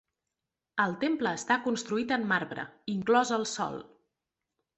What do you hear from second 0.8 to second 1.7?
El temple està